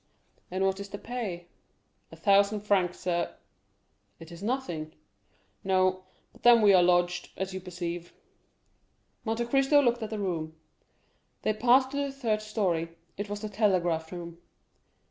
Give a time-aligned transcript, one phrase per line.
[0.49, 1.45] "And what is the pay?"
[2.11, 3.35] "A thousand francs, sir."
[4.19, 4.93] "It is nothing."
[5.63, 8.11] "No; but then we are lodged, as you perceive."
[9.25, 10.55] Monte Cristo looked at the room.
[11.43, 14.39] They passed to the third story; it was the telegraph room.